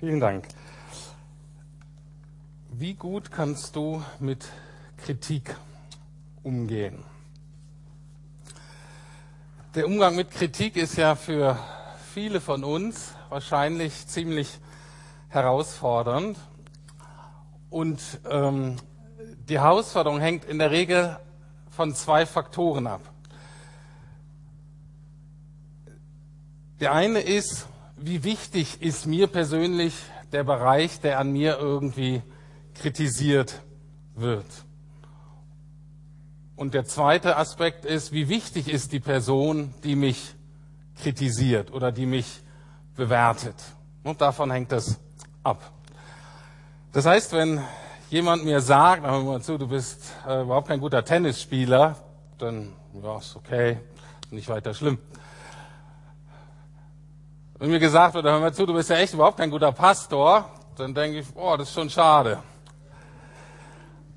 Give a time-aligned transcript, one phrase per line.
[0.00, 0.48] Vielen Dank.
[2.70, 4.44] Wie gut kannst du mit
[4.96, 5.54] Kritik
[6.42, 7.04] umgehen?
[9.76, 11.56] Der Umgang mit Kritik ist ja für
[12.12, 14.58] viele von uns wahrscheinlich ziemlich
[15.28, 16.38] herausfordernd.
[17.70, 18.76] Und ähm,
[19.48, 21.18] die Herausforderung hängt in der Regel
[21.70, 23.00] von zwei Faktoren ab.
[26.80, 29.94] Der eine ist, wie wichtig ist mir persönlich
[30.32, 32.22] der Bereich, der an mir irgendwie
[32.74, 33.62] kritisiert
[34.14, 34.46] wird.
[36.56, 40.34] Und der zweite Aspekt ist, wie wichtig ist die Person, die mich
[41.02, 42.42] kritisiert oder die mich
[42.94, 43.56] bewertet.
[44.04, 45.00] Und davon hängt das
[45.42, 45.72] ab.
[46.92, 47.60] Das heißt, wenn
[48.10, 51.96] jemand mir sagt, hör mal zu, du bist äh, überhaupt kein guter Tennisspieler,
[52.38, 52.72] dann
[53.02, 53.78] ja, ist okay,
[54.30, 54.98] nicht weiter schlimm.
[57.64, 60.50] Wenn mir gesagt wird, hör mal zu, du bist ja echt überhaupt kein guter Pastor,
[60.76, 62.42] dann denke ich, oh, das ist schon schade.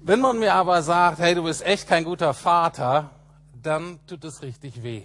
[0.02, 3.09] Wenn man mir aber sagt, hey, du bist echt kein guter Vater,
[3.53, 5.03] dann tut es richtig weh.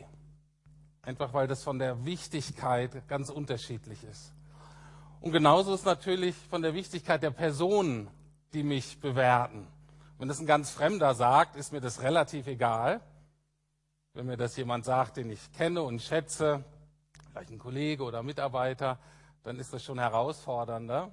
[1.02, 4.32] Einfach weil das von der Wichtigkeit ganz unterschiedlich ist.
[5.20, 8.08] Und genauso ist natürlich von der Wichtigkeit der Personen,
[8.54, 9.68] die mich bewerten.
[10.18, 13.02] Wenn das ein ganz Fremder sagt, ist mir das relativ egal.
[14.14, 16.64] Wenn mir das jemand sagt, den ich kenne und schätze,
[17.32, 18.98] vielleicht ein Kollege oder Mitarbeiter,
[19.42, 21.10] dann ist das schon herausfordernder.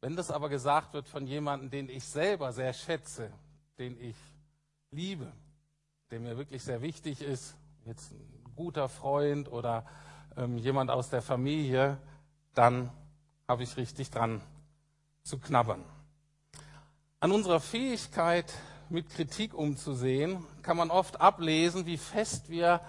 [0.00, 3.30] Wenn das aber gesagt wird von jemandem, den ich selber sehr schätze,
[3.78, 4.16] den ich
[4.90, 5.30] liebe,
[6.10, 7.54] der mir wirklich sehr wichtig ist,
[7.84, 9.84] jetzt ein guter Freund oder
[10.38, 11.98] ähm, jemand aus der Familie,
[12.54, 12.90] dann
[13.46, 14.40] habe ich richtig dran
[15.22, 15.84] zu knabbern.
[17.20, 18.52] An unserer Fähigkeit,
[18.88, 22.80] mit Kritik umzusehen, kann man oft ablesen, wie fest wir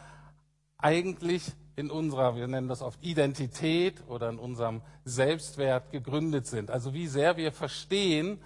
[0.78, 6.70] eigentlich in unserer, wir nennen das oft Identität oder in unserem Selbstwert gegründet sind.
[6.70, 8.40] Also wie sehr wir verstehen,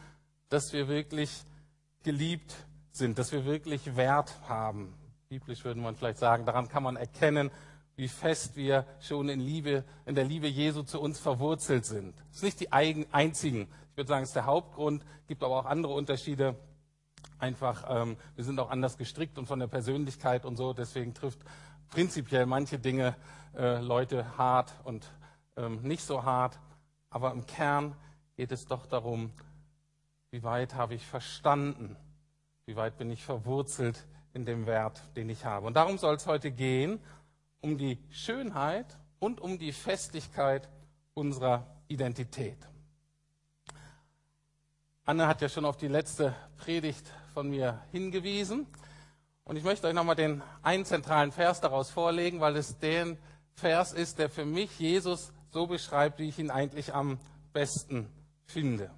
[0.50, 1.44] dass wir wirklich
[2.04, 2.56] geliebt
[2.92, 4.94] sind, dass wir wirklich Wert haben.
[5.27, 7.52] Biblisch würde man vielleicht sagen, daran kann man erkennen,
[7.95, 12.14] wie fest wir schon in Liebe, in der Liebe Jesu zu uns verwurzelt sind.
[12.30, 15.66] Das ist nicht die einzigen, ich würde sagen, es ist der Hauptgrund, gibt aber auch
[15.66, 16.55] andere Unterschiede.
[17.38, 21.40] Einfach, ähm, wir sind auch anders gestrickt und von der Persönlichkeit und so, deswegen trifft
[21.90, 23.16] prinzipiell manche Dinge
[23.56, 25.06] äh, Leute hart und
[25.58, 26.60] ähm, nicht so hart.
[27.10, 27.96] Aber im Kern
[28.36, 29.32] geht es doch darum,
[30.32, 31.96] wie weit habe ich verstanden,
[32.66, 35.67] wie weit bin ich verwurzelt in dem Wert, den ich habe.
[35.67, 37.00] Und darum soll es heute gehen,
[37.62, 40.67] um die Schönheit und um die Festigkeit
[41.14, 42.58] unserer Identität.
[45.06, 48.66] Anne hat ja schon auf die letzte Predigt von mir hingewiesen.
[49.44, 53.18] Und ich möchte euch nochmal den einen zentralen Vers daraus vorlegen, weil es der
[53.56, 57.20] Vers ist, der für mich Jesus so beschreibt, wie ich ihn eigentlich am
[57.52, 58.08] besten
[58.46, 58.90] finde.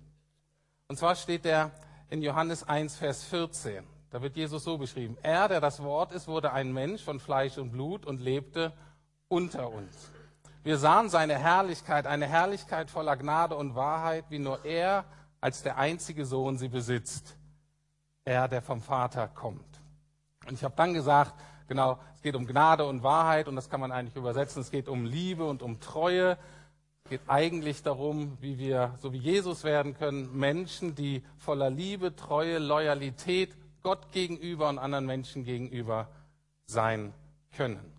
[0.88, 1.72] Und zwar steht der
[2.12, 3.84] in Johannes 1, Vers 14.
[4.12, 5.18] Da wird Jesus so beschrieben.
[5.24, 8.72] Er, der das Wort ist, wurde ein Mensch von Fleisch und Blut und lebte
[9.30, 10.12] unter uns.
[10.64, 15.06] Wir sahen seine Herrlichkeit, eine Herrlichkeit voller Gnade und Wahrheit, wie nur er
[15.42, 17.37] als der einzige Sohn sie besitzt.
[18.28, 19.80] Er, der vom Vater kommt.
[20.46, 21.34] Und ich habe dann gesagt,
[21.70, 24.62] genau, es geht um Gnade und Wahrheit und das kann man eigentlich übersetzen.
[24.62, 26.38] Es geht um Liebe und um Treue.
[27.06, 32.18] Es geht eigentlich darum, wie wir, so wie Jesus werden können, Menschen, die voller Liebe,
[32.18, 36.10] Treue, Loyalität Gott gegenüber und anderen Menschen gegenüber
[36.66, 37.14] sein
[37.56, 37.94] können.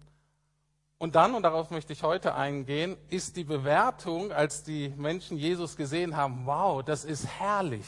[0.99, 5.75] Und dann, und darauf möchte ich heute eingehen, ist die Bewertung, als die Menschen Jesus
[5.75, 7.87] gesehen haben, wow, das ist herrlich.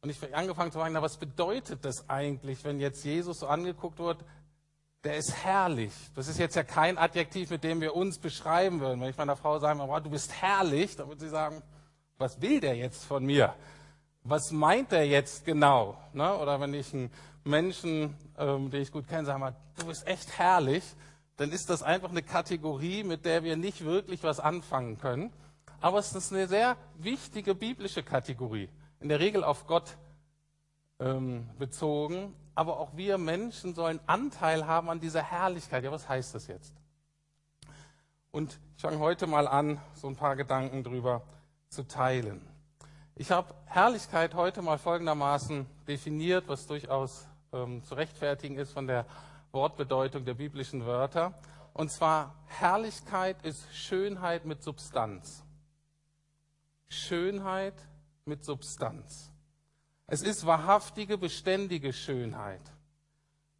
[0.00, 3.98] Und ich angefangen zu fragen, na, was bedeutet das eigentlich, wenn jetzt Jesus so angeguckt
[3.98, 4.24] wird,
[5.02, 5.92] der ist herrlich.
[6.14, 9.00] Das ist jetzt ja kein Adjektiv, mit dem wir uns beschreiben würden.
[9.00, 11.62] Wenn ich meiner Frau sage, wow, du bist herrlich, dann würde sie sagen,
[12.16, 13.54] was will der jetzt von mir?
[14.22, 15.96] Was meint er jetzt genau?
[16.12, 16.36] Ne?
[16.36, 17.10] Oder wenn ich einen
[17.44, 20.84] Menschen, ähm, den ich gut kenne, sage du bist echt herrlich,
[21.36, 25.32] dann ist das einfach eine Kategorie, mit der wir nicht wirklich was anfangen können.
[25.80, 28.68] Aber es ist eine sehr wichtige biblische Kategorie
[29.00, 29.96] in der Regel auf Gott
[30.98, 35.84] ähm, bezogen, aber auch wir Menschen sollen Anteil haben an dieser Herrlichkeit.
[35.84, 36.74] Ja, was heißt das jetzt?
[38.30, 41.22] Und ich fange heute mal an, so ein paar Gedanken drüber
[41.68, 42.40] zu teilen.
[43.14, 49.06] Ich habe Herrlichkeit heute mal folgendermaßen definiert, was durchaus ähm, zu rechtfertigen ist von der
[49.52, 51.34] Wortbedeutung der biblischen Wörter.
[51.74, 55.44] Und zwar Herrlichkeit ist Schönheit mit Substanz.
[56.88, 57.74] Schönheit
[58.28, 59.32] mit Substanz.
[60.06, 62.62] Es ist wahrhaftige, beständige Schönheit.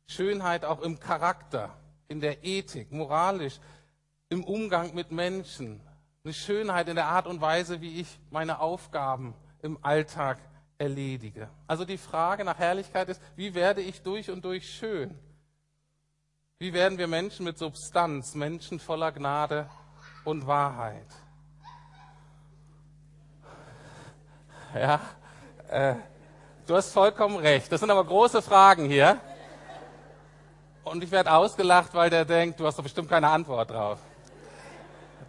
[0.07, 1.77] Schönheit auch im Charakter,
[2.07, 3.61] in der Ethik, moralisch,
[4.29, 5.81] im Umgang mit Menschen.
[6.25, 10.39] eine Schönheit in der Art und Weise, wie ich meine Aufgaben im Alltag
[10.79, 11.49] erledige.
[11.67, 15.19] Also die Frage nach Herrlichkeit ist, wie werde ich durch und durch schön?
[16.59, 19.69] Wie werden wir Menschen mit Substanz, Menschen voller Gnade
[20.25, 21.07] und Wahrheit?
[24.75, 25.01] Ja,
[25.69, 25.95] äh,
[26.67, 27.73] du hast vollkommen recht.
[27.73, 29.19] Das sind aber große Fragen hier.
[30.85, 33.99] Und ich werde ausgelacht, weil der denkt, du hast doch bestimmt keine Antwort drauf.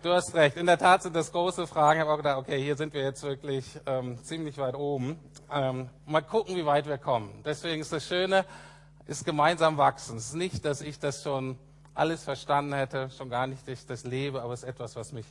[0.01, 0.55] Du hast recht.
[0.57, 1.99] In der Tat sind das große Fragen.
[1.99, 5.19] Ich habe auch gedacht, okay, hier sind wir jetzt wirklich ähm, ziemlich weit oben.
[5.51, 7.41] Ähm, mal gucken, wie weit wir kommen.
[7.43, 8.45] Deswegen ist das Schöne,
[9.07, 10.17] ist gemeinsam wachsen.
[10.17, 11.57] Es ist nicht, dass ich das schon
[11.93, 15.11] alles verstanden hätte, schon gar nicht, dass ich das lebe, aber es ist etwas, was
[15.11, 15.25] mich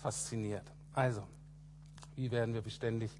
[0.00, 0.64] fasziniert.
[0.94, 1.22] Also,
[2.14, 3.10] wie werden wir beständig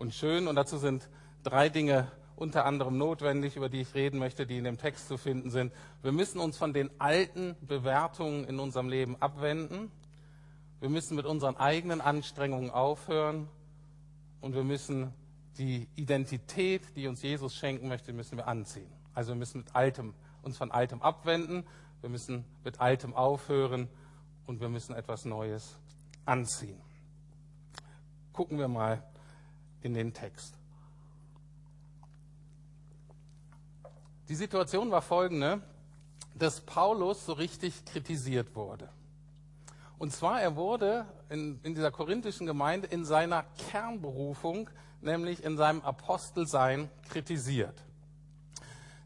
[0.00, 0.48] und schön?
[0.48, 1.08] Und dazu sind
[1.42, 5.18] drei Dinge unter anderem notwendig, über die ich reden möchte, die in dem Text zu
[5.18, 5.74] finden sind.
[6.02, 9.92] Wir müssen uns von den alten Bewertungen in unserem Leben abwenden.
[10.80, 13.46] Wir müssen mit unseren eigenen Anstrengungen aufhören
[14.40, 15.12] und wir müssen
[15.58, 18.90] die Identität, die uns Jesus schenken möchte, müssen wir anziehen.
[19.12, 21.64] Also wir müssen mit Altem, uns von Altem abwenden,
[22.00, 23.88] wir müssen mit Altem aufhören
[24.46, 25.76] und wir müssen etwas Neues
[26.24, 26.80] anziehen.
[28.32, 29.02] Gucken wir mal
[29.82, 30.54] in den Text.
[34.28, 35.60] Die Situation war folgende,
[36.34, 38.88] dass Paulus so richtig kritisiert wurde.
[39.98, 44.70] Und zwar, er wurde in, in dieser korinthischen Gemeinde in seiner Kernberufung,
[45.02, 47.74] nämlich in seinem Apostelsein, kritisiert.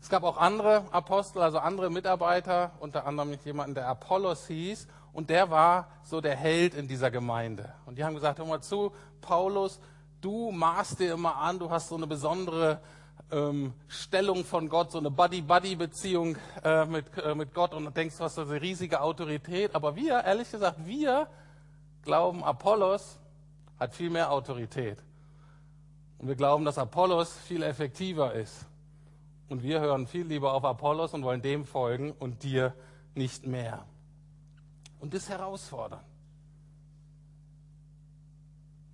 [0.01, 5.31] Es gab auch andere Apostel, also andere Mitarbeiter, unter anderem jemanden, der Apollos hieß, und
[5.31, 7.73] der war so der Held in dieser Gemeinde.
[7.87, 9.81] Und die haben gesagt, hör mal zu, Paulus,
[10.25, 12.81] du maßt dir immer an, du hast so eine besondere
[13.31, 18.25] ähm, Stellung von Gott, so eine Buddy-Buddy-Beziehung äh, mit, äh, mit Gott und denkst, du
[18.25, 19.75] hast eine riesige Autorität.
[19.75, 21.29] Aber wir, ehrlich gesagt, wir
[22.03, 23.19] glauben, Apollos
[23.79, 24.99] hat viel mehr Autorität.
[26.19, 28.67] Und wir glauben, dass Apollos viel effektiver ist.
[29.51, 32.75] Und wir hören viel lieber auf Apollos und wollen dem folgen und dir
[33.15, 33.85] nicht mehr.
[35.01, 36.01] Und das herausfordern.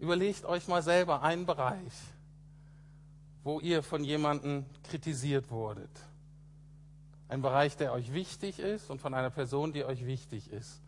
[0.01, 1.93] Überlegt euch mal selber einen Bereich,
[3.45, 5.91] wo ihr von jemandem kritisiert wurdet.
[7.29, 10.81] Ein Bereich, der euch wichtig ist und von einer Person, die euch wichtig ist.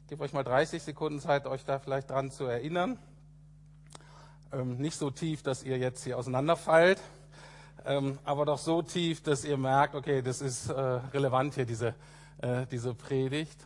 [0.00, 2.98] Ich gebe euch mal 30 Sekunden Zeit, euch da vielleicht dran zu erinnern.
[4.50, 7.00] Ähm, nicht so tief, dass ihr jetzt hier auseinanderfallt,
[7.84, 11.94] ähm, aber doch so tief, dass ihr merkt, okay, das ist äh, relevant hier, diese,
[12.38, 13.62] äh, diese Predigt.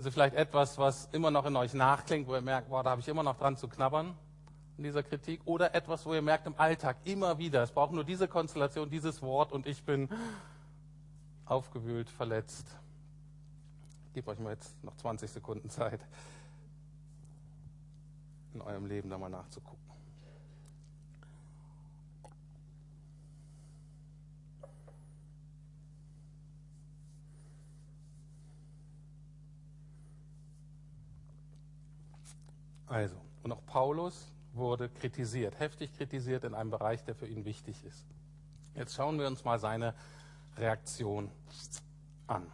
[0.00, 3.02] Also vielleicht etwas, was immer noch in euch nachklingt, wo ihr merkt, boah, da habe
[3.02, 4.16] ich immer noch dran zu knabbern
[4.78, 8.02] in dieser Kritik oder etwas, wo ihr merkt im Alltag immer wieder, es braucht nur
[8.02, 10.08] diese Konstellation, dieses Wort und ich bin
[11.44, 12.74] aufgewühlt, verletzt.
[14.06, 16.00] Ich gebe euch mal jetzt noch 20 Sekunden Zeit,
[18.54, 19.99] in eurem Leben da mal nachzugucken.
[32.90, 33.14] Also,
[33.44, 38.04] und auch Paulus wurde kritisiert, heftig kritisiert in einem Bereich, der für ihn wichtig ist.
[38.74, 39.94] Jetzt schauen wir uns mal seine
[40.56, 41.30] Reaktion
[42.26, 42.50] an.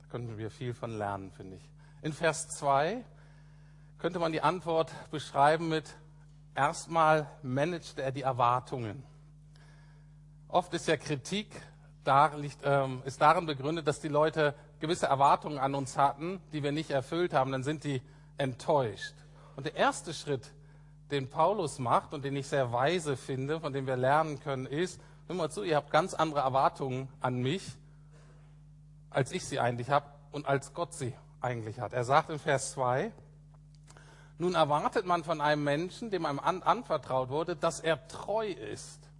[0.00, 1.70] Da könnten wir viel von lernen, finde ich.
[2.00, 3.04] In Vers 2
[3.98, 5.94] könnte man die Antwort beschreiben mit,
[6.54, 9.02] erstmal managt er die Erwartungen.
[10.48, 11.48] Oft ist ja Kritik
[12.64, 16.90] ähm, ist darin begründet, dass die Leute gewisse Erwartungen an uns hatten, die wir nicht
[16.90, 18.00] erfüllt haben, dann sind die
[18.38, 19.19] enttäuscht.
[19.60, 20.54] Und der erste Schritt
[21.10, 24.98] den Paulus macht und den ich sehr weise finde, von dem wir lernen können, ist,
[25.26, 27.76] hör mal zu, ihr habt ganz andere Erwartungen an mich,
[29.10, 31.12] als ich sie eigentlich habe und als Gott sie
[31.42, 31.92] eigentlich hat.
[31.92, 33.12] Er sagt in Vers 2,
[34.38, 39.10] nun erwartet man von einem Menschen, dem einem anvertraut wurde, dass er treu ist.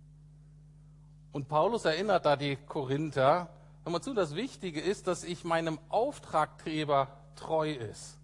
[1.32, 3.50] Und Paulus erinnert da die Korinther,
[3.84, 8.16] hör mal zu, das Wichtige ist, dass ich meinem Auftraggeber treu ist,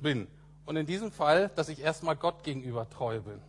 [0.00, 0.28] bin.
[0.66, 3.40] Und in diesem Fall, dass ich erstmal Gott gegenüber treu bin.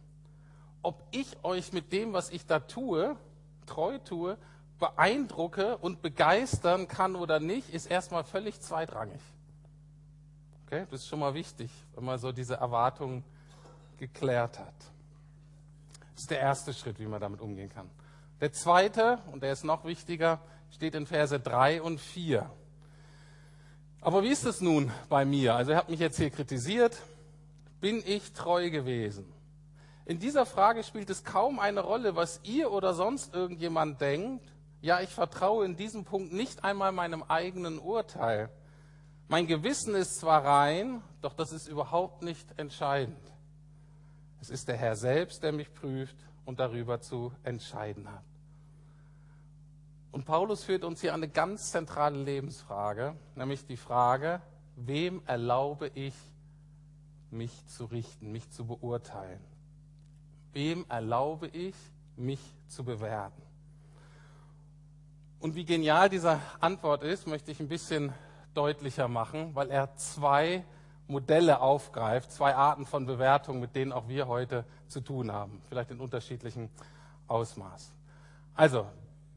[0.84, 3.18] Ob ich euch mit dem, was ich da tue,
[3.66, 4.38] treu tue,
[4.80, 9.20] beeindrucke und begeistern kann oder nicht, ist erstmal völlig zweitrangig.
[10.66, 13.24] Okay, das ist schon mal wichtig, wenn man so diese Erwartungen
[13.98, 14.76] geklärt hat.
[16.14, 17.90] Das ist der erste Schritt, wie man damit umgehen kann.
[18.40, 20.40] Der zweite, und der ist noch wichtiger,
[20.72, 22.50] steht in Verse 3 und 4.
[24.01, 25.56] Aber wie ist es nun bei mir?
[25.56, 26.98] Also ihr habt mich jetzt hier kritisiert.
[27.80, 29.25] Bin ich treu gewesen?
[30.06, 34.46] In dieser Frage spielt es kaum eine Rolle, was ihr oder sonst irgendjemand denkt.
[34.82, 38.50] Ja, ich vertraue in diesem Punkt nicht einmal meinem eigenen Urteil.
[39.27, 43.20] Mein Gewissen ist zwar rein, doch das ist überhaupt nicht entscheidend.
[44.39, 48.24] Es ist der Herr selbst, der mich prüft und darüber zu entscheiden hat.
[50.18, 54.42] Und Paulus führt uns hier eine ganz zentrale Lebensfrage, nämlich die Frage,
[54.76, 56.16] wem erlaube ich,
[57.30, 59.40] mich zu richten, mich zu beurteilen?
[60.54, 61.76] Wem erlaube ich,
[62.16, 63.44] mich zu bewerten?
[65.40, 68.12] Und wie genial diese Antwort ist, möchte ich ein bisschen
[68.56, 70.66] deutlicher machen, weil er zwei
[71.06, 75.92] Modelle aufgreift, zwei Arten von Bewertung, mit denen auch wir heute zu tun haben, vielleicht
[75.92, 76.70] in unterschiedlichem
[77.28, 77.94] Ausmaß.
[78.56, 78.88] Also,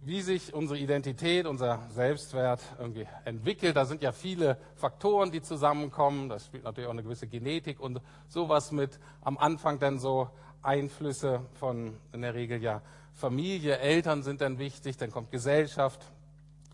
[0.02, 3.76] wie sich unsere Identität, unser Selbstwert irgendwie entwickelt.
[3.76, 6.28] Da sind ja viele Faktoren, die zusammenkommen.
[6.28, 8.99] Das spielt natürlich auch eine gewisse Genetik und sowas mit.
[9.21, 10.30] Am Anfang dann so
[10.62, 16.00] Einflüsse von in der Regel ja Familie, Eltern sind dann wichtig, dann kommt Gesellschaft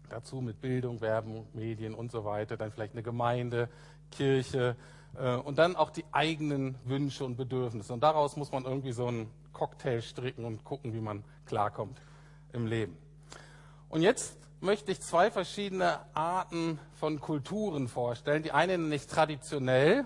[0.08, 3.68] dazu mit Bildung, Werbung, Medien und so weiter, dann vielleicht eine Gemeinde,
[4.12, 4.76] Kirche
[5.18, 7.92] äh, und dann auch die eigenen Wünsche und Bedürfnisse.
[7.92, 12.00] Und daraus muss man irgendwie so einen Cocktail stricken und gucken, wie man klarkommt
[12.52, 12.96] im Leben.
[13.96, 18.42] Und jetzt möchte ich zwei verschiedene Arten von Kulturen vorstellen.
[18.42, 20.04] Die eine nenne ich traditionell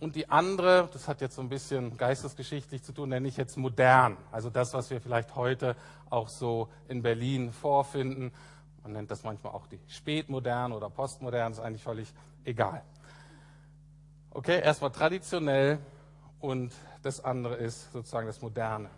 [0.00, 3.56] und die andere, das hat jetzt so ein bisschen geistesgeschichtlich zu tun, nenne ich jetzt
[3.56, 4.16] modern.
[4.32, 5.76] Also das, was wir vielleicht heute
[6.10, 8.32] auch so in Berlin vorfinden.
[8.82, 12.82] Man nennt das manchmal auch die spätmodern oder postmodern, ist eigentlich völlig egal.
[14.32, 15.78] Okay, erstmal traditionell
[16.40, 16.72] und
[17.02, 18.90] das andere ist sozusagen das Moderne.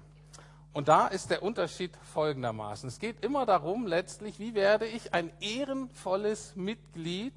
[0.72, 2.88] Und da ist der Unterschied folgendermaßen.
[2.88, 7.34] Es geht immer darum, letztlich, wie werde ich ein ehrenvolles Mitglied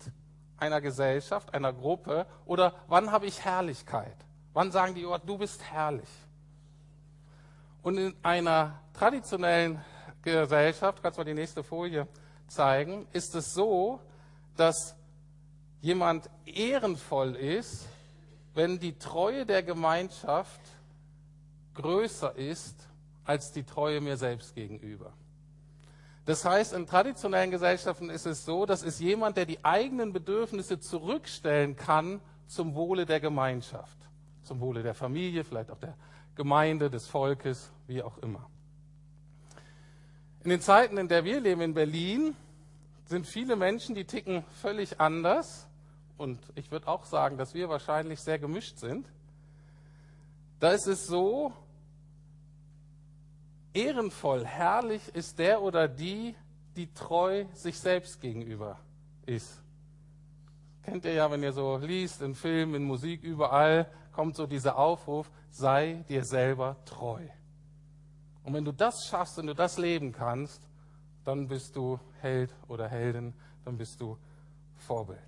[0.58, 4.16] einer Gesellschaft, einer Gruppe oder wann habe ich Herrlichkeit?
[4.54, 6.08] Wann sagen die, oh, du bist herrlich?
[7.82, 9.84] Und in einer traditionellen
[10.22, 12.08] Gesellschaft, kannst du mal die nächste Folie
[12.48, 14.00] zeigen, ist es so,
[14.56, 14.96] dass
[15.82, 17.86] jemand ehrenvoll ist,
[18.54, 20.62] wenn die Treue der Gemeinschaft
[21.74, 22.88] größer ist
[23.26, 25.14] als die Treue mir selbst gegenüber.
[26.26, 30.80] Das heißt, in traditionellen Gesellschaften ist es so, das ist jemand, der die eigenen Bedürfnisse
[30.80, 33.98] zurückstellen kann zum Wohle der Gemeinschaft,
[34.44, 35.96] zum Wohle der Familie, vielleicht auch der
[36.36, 38.50] Gemeinde, des Volkes, wie auch immer.
[40.44, 42.36] In den Zeiten, in der wir leben in Berlin,
[43.06, 45.68] sind viele Menschen, die ticken völlig anders.
[46.18, 49.08] Und ich würde auch sagen, dass wir wahrscheinlich sehr gemischt sind.
[50.60, 51.54] Da ist es so,
[53.76, 56.36] Ehrenvoll, herrlich ist der oder die,
[56.76, 58.80] die treu sich selbst gegenüber
[59.26, 59.62] ist.
[60.84, 64.78] Kennt ihr ja, wenn ihr so liest, in Filmen, in Musik, überall kommt so dieser
[64.78, 67.22] Aufruf, sei dir selber treu.
[68.44, 70.62] Und wenn du das schaffst, wenn du das leben kannst,
[71.26, 73.34] dann bist du Held oder Heldin,
[73.66, 74.18] dann bist du
[74.78, 75.20] Vorbild.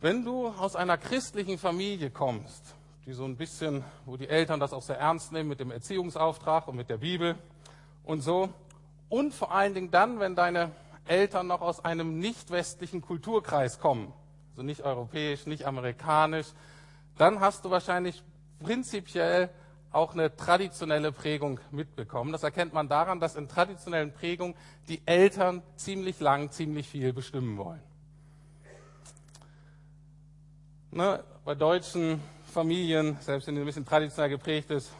[0.00, 2.74] Wenn du aus einer christlichen Familie kommst,
[3.06, 6.68] die so ein bisschen, wo die Eltern das auch sehr ernst nehmen mit dem Erziehungsauftrag
[6.68, 7.36] und mit der Bibel
[8.04, 8.48] und so.
[9.08, 10.70] Und vor allen Dingen dann, wenn deine
[11.06, 14.12] Eltern noch aus einem nicht westlichen Kulturkreis kommen,
[14.50, 16.46] also nicht europäisch, nicht amerikanisch,
[17.18, 18.22] dann hast du wahrscheinlich
[18.60, 19.50] prinzipiell
[19.90, 22.32] auch eine traditionelle Prägung mitbekommen.
[22.32, 24.54] Das erkennt man daran, dass in traditionellen Prägungen
[24.88, 27.82] die Eltern ziemlich lang, ziemlich viel bestimmen wollen.
[30.92, 32.20] Ne, bei Deutschen
[32.52, 34.92] Familien, selbst wenn die ein bisschen traditionell geprägt ist,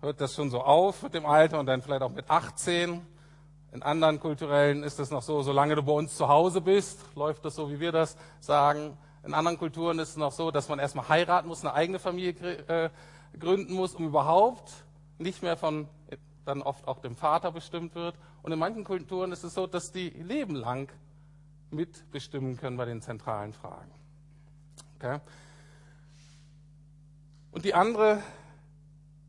[0.00, 3.02] hört das schon so auf mit dem Alter und dann vielleicht auch mit 18.
[3.72, 7.44] In anderen kulturellen ist es noch so, solange du bei uns zu Hause bist, läuft
[7.44, 8.96] das so, wie wir das sagen.
[9.24, 12.32] In anderen Kulturen ist es noch so, dass man erstmal heiraten muss, eine eigene Familie
[12.68, 12.90] äh,
[13.38, 14.72] gründen muss, um überhaupt
[15.18, 15.88] nicht mehr von
[16.44, 18.16] dann oft auch dem Vater bestimmt wird.
[18.42, 20.92] Und in manchen Kulturen ist es so, dass die Leben lang
[21.70, 23.90] mitbestimmen können bei den zentralen Fragen.
[24.96, 25.20] Okay?
[27.52, 28.22] Und die andere,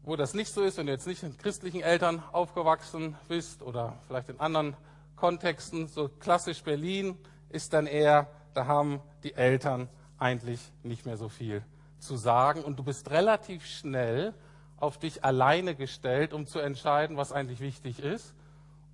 [0.03, 3.99] wo das nicht so ist, wenn du jetzt nicht in christlichen Eltern aufgewachsen bist oder
[4.07, 4.77] vielleicht in anderen
[5.17, 7.17] Kontexten, so klassisch Berlin,
[7.49, 11.63] ist dann eher, da haben die Eltern eigentlich nicht mehr so viel
[11.99, 14.33] zu sagen und du bist relativ schnell
[14.77, 18.33] auf dich alleine gestellt, um zu entscheiden, was eigentlich wichtig ist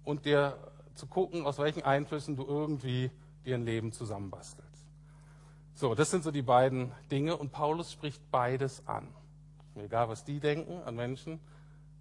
[0.06, 0.58] und dir
[0.96, 3.12] zu gucken, aus welchen Einflüssen du irgendwie
[3.46, 4.86] dir ein Leben zusammenbastelst.
[5.76, 9.08] So, das sind so die beiden Dinge und Paulus spricht beides an.
[9.80, 11.40] Mir egal, was die denken an Menschen,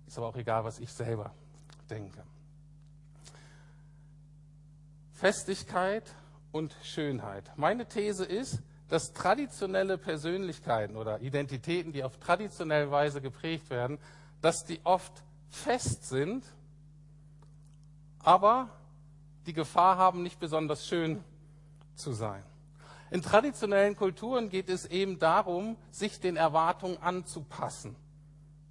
[0.09, 1.31] ist aber auch egal, was ich selber
[1.89, 2.25] denke.
[5.13, 6.03] Festigkeit
[6.51, 7.45] und Schönheit.
[7.57, 8.59] Meine These ist,
[8.89, 13.99] dass traditionelle Persönlichkeiten oder Identitäten, die auf traditionelle Weise geprägt werden,
[14.41, 15.13] dass die oft
[15.49, 16.45] fest sind,
[18.19, 18.71] aber
[19.47, 21.23] die Gefahr haben, nicht besonders schön
[21.95, 22.43] zu sein.
[23.11, 27.97] In traditionellen Kulturen geht es eben darum, sich den Erwartungen anzupassen,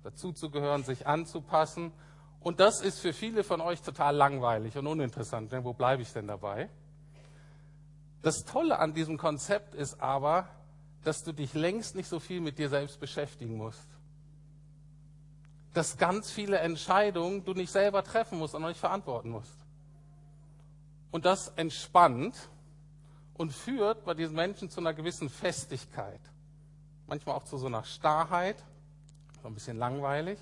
[0.03, 1.91] dazuzugehören, sich anzupassen.
[2.39, 5.51] Und das ist für viele von euch total langweilig und uninteressant.
[5.51, 6.69] Denn wo bleibe ich denn dabei?
[8.21, 10.47] Das Tolle an diesem Konzept ist aber,
[11.03, 13.87] dass du dich längst nicht so viel mit dir selbst beschäftigen musst.
[15.73, 19.55] Dass ganz viele Entscheidungen du nicht selber treffen musst und nicht verantworten musst.
[21.11, 22.49] Und das entspannt
[23.37, 26.19] und führt bei diesen Menschen zu einer gewissen Festigkeit.
[27.07, 28.63] Manchmal auch zu so einer Starrheit,
[29.41, 30.39] so ein bisschen langweilig.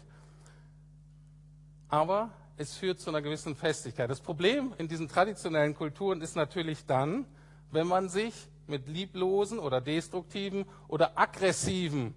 [1.90, 4.10] Aber es führt zu einer gewissen Festigkeit.
[4.10, 7.26] Das Problem in diesen traditionellen Kulturen ist natürlich dann,
[7.72, 8.34] wenn man sich
[8.68, 12.16] mit lieblosen oder destruktiven oder aggressiven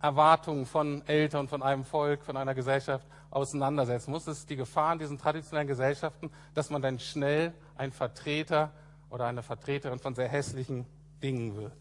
[0.00, 4.24] Erwartungen von Eltern, von einem Volk, von einer Gesellschaft auseinandersetzen muss.
[4.24, 8.72] Das ist die Gefahr in diesen traditionellen Gesellschaften, dass man dann schnell ein Vertreter
[9.10, 10.86] oder eine Vertreterin von sehr hässlichen
[11.22, 11.76] Dingen wird.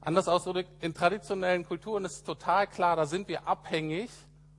[0.00, 4.10] Anders ausgedrückt, in traditionellen Kulturen ist total klar, da sind wir abhängig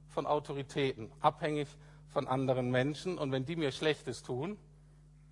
[0.07, 1.67] von Autoritäten, abhängig
[2.07, 3.17] von anderen Menschen.
[3.17, 4.57] Und wenn die mir Schlechtes tun,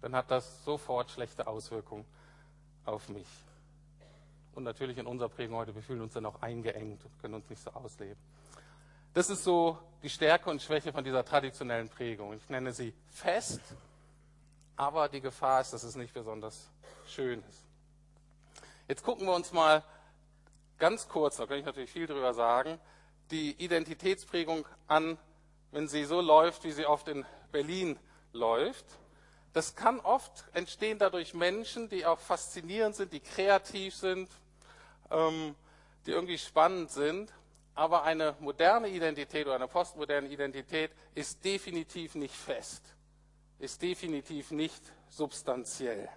[0.01, 2.05] dann hat das sofort schlechte Auswirkungen
[2.85, 3.27] auf mich.
[4.53, 7.49] Und natürlich in unserer Prägung heute, wir fühlen uns dann auch eingeengt und können uns
[7.49, 8.17] nicht so ausleben.
[9.13, 12.33] Das ist so die Stärke und Schwäche von dieser traditionellen Prägung.
[12.33, 13.61] Ich nenne sie fest,
[14.81, 16.71] aber die Gefahr ist, dass es nicht besonders
[17.05, 17.63] schön ist.
[18.87, 19.83] Jetzt gucken wir uns mal
[20.79, 22.79] ganz kurz, da kann ich natürlich viel drüber sagen,
[23.29, 25.19] die Identitätsprägung an,
[25.69, 27.99] wenn sie so läuft, wie sie oft in Berlin
[28.33, 28.85] läuft.
[29.53, 34.29] Das kann oft entstehen dadurch Menschen, die auch faszinierend sind, die kreativ sind,
[35.11, 35.53] ähm,
[36.07, 37.31] die irgendwie spannend sind.
[37.75, 42.81] Aber eine moderne Identität oder eine postmoderne Identität ist definitiv nicht fest,
[43.61, 46.09] ist definitiv nicht substanziell.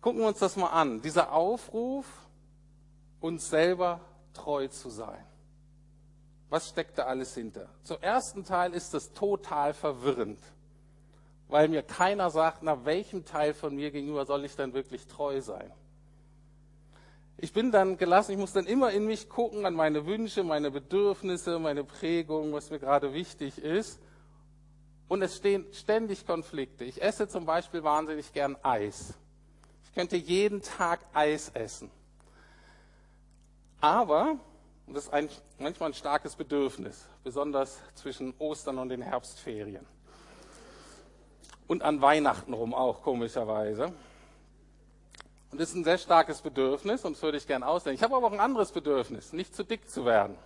[0.00, 1.02] Gucken wir uns das mal an.
[1.02, 2.06] Dieser Aufruf,
[3.20, 4.00] uns selber
[4.32, 5.24] treu zu sein.
[6.48, 7.68] Was steckt da alles hinter?
[7.82, 10.38] Zum ersten Teil ist es total verwirrend
[11.48, 15.40] weil mir keiner sagt, na welchem Teil von mir gegenüber soll ich dann wirklich treu
[15.40, 15.72] sein.
[17.38, 20.70] Ich bin dann gelassen, ich muss dann immer in mich gucken, an meine Wünsche, meine
[20.70, 24.00] Bedürfnisse, meine Prägung, was mir gerade wichtig ist.
[25.08, 26.84] Und es stehen ständig Konflikte.
[26.84, 29.14] Ich esse zum Beispiel wahnsinnig gern Eis.
[29.84, 31.90] Ich könnte jeden Tag Eis essen.
[33.80, 34.36] Aber,
[34.86, 39.86] und das ist ein, manchmal ein starkes Bedürfnis, besonders zwischen Ostern und den Herbstferien
[41.66, 43.92] und an Weihnachten rum auch, komischerweise.
[45.50, 47.94] Und das ist ein sehr starkes Bedürfnis und das würde ich gerne aussehen.
[47.94, 50.36] Ich habe aber auch ein anderes Bedürfnis, nicht zu dick zu werden.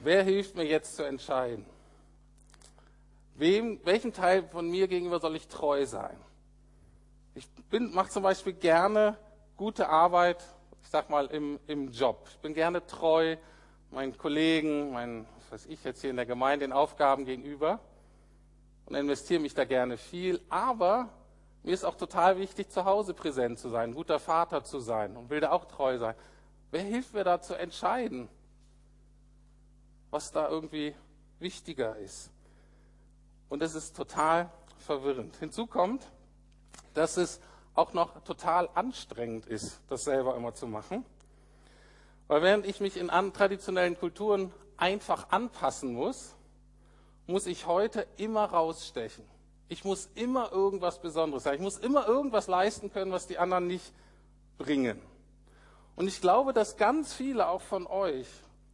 [0.00, 1.64] Wer hilft mir jetzt zu entscheiden?
[3.42, 6.16] Wem, welchem Teil von mir gegenüber soll ich treu sein?
[7.34, 9.18] Ich mache zum Beispiel gerne
[9.56, 10.44] gute Arbeit,
[10.80, 12.28] ich sag mal, im, im Job.
[12.30, 13.36] Ich bin gerne treu
[13.90, 17.80] meinen Kollegen, meinen, was weiß ich jetzt hier in der Gemeinde, den Aufgaben gegenüber
[18.86, 20.40] und investiere mich da gerne viel.
[20.48, 21.08] Aber
[21.64, 25.16] mir ist auch total wichtig, zu Hause präsent zu sein, ein guter Vater zu sein
[25.16, 26.14] und will da auch treu sein.
[26.70, 28.28] Wer hilft mir da zu entscheiden,
[30.12, 30.94] was da irgendwie
[31.40, 32.31] wichtiger ist?
[33.52, 35.36] Und es ist total verwirrend.
[35.36, 36.10] Hinzu kommt,
[36.94, 37.38] dass es
[37.74, 41.04] auch noch total anstrengend ist, das selber immer zu machen.
[42.28, 46.34] Weil während ich mich in traditionellen Kulturen einfach anpassen muss,
[47.26, 49.26] muss ich heute immer rausstechen.
[49.68, 51.56] Ich muss immer irgendwas Besonderes sein.
[51.56, 53.92] Ich muss immer irgendwas leisten können, was die anderen nicht
[54.56, 54.98] bringen.
[55.94, 58.28] Und ich glaube, dass ganz viele auch von euch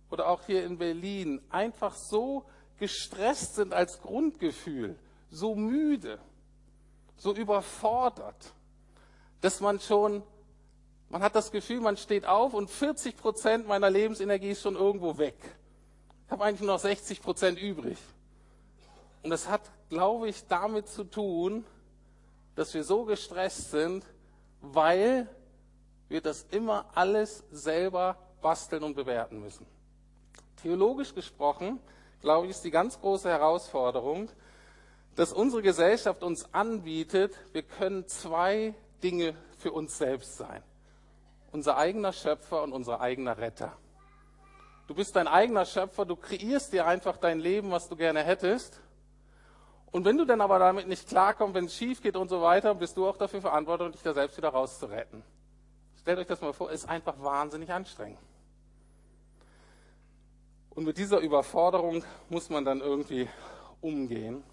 [0.08, 2.44] oder auch hier in Berlin einfach so
[2.78, 4.96] gestresst sind als Grundgefühl,
[5.30, 6.18] so müde,
[7.16, 8.52] so überfordert,
[9.40, 10.22] dass man schon,
[11.10, 15.18] man hat das Gefühl, man steht auf und 40 Prozent meiner Lebensenergie ist schon irgendwo
[15.18, 15.36] weg.
[16.26, 17.98] Ich habe eigentlich nur noch 60 Prozent übrig.
[19.22, 21.64] Und das hat, glaube ich, damit zu tun,
[22.54, 24.04] dass wir so gestresst sind,
[24.60, 25.28] weil
[26.08, 29.66] wir das immer alles selber basteln und bewerten müssen.
[30.62, 31.78] Theologisch gesprochen,
[32.20, 34.28] glaube ich, ist die ganz große Herausforderung,
[35.16, 40.62] dass unsere Gesellschaft uns anbietet, wir können zwei Dinge für uns selbst sein.
[41.50, 43.72] Unser eigener Schöpfer und unser eigener Retter.
[44.86, 48.80] Du bist dein eigener Schöpfer, du kreierst dir einfach dein Leben, was du gerne hättest.
[49.90, 52.74] Und wenn du dann aber damit nicht klarkommst, wenn es schief geht und so weiter,
[52.74, 55.22] bist du auch dafür verantwortlich, dich da selbst wieder rauszuretten.
[56.00, 58.18] Stellt euch das mal vor, ist einfach wahnsinnig anstrengend.
[60.78, 63.28] Und mit dieser Überforderung muss man dann irgendwie
[63.80, 64.44] umgehen.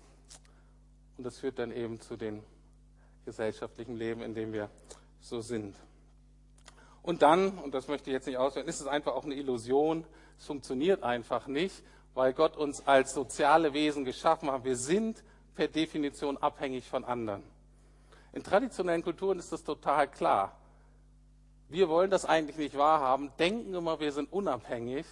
[1.19, 2.41] Und das führt dann eben zu dem
[3.25, 4.71] gesellschaftlichen Leben, in dem wir
[5.19, 5.75] so sind.
[7.03, 10.03] Und dann, und das möchte ich jetzt nicht ausführen, ist es einfach auch eine Illusion.
[10.39, 11.83] Es funktioniert einfach nicht,
[12.15, 14.63] weil Gott uns als soziale Wesen geschaffen hat.
[14.63, 17.43] Wir sind per Definition abhängig von anderen.
[18.33, 20.57] In traditionellen Kulturen ist das total klar.
[21.69, 25.05] Wir wollen das eigentlich nicht wahrhaben, denken immer, wir sind unabhängig.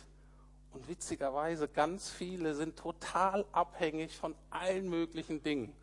[0.74, 5.74] Und witzigerweise, ganz viele sind total abhängig von allen möglichen Dingen.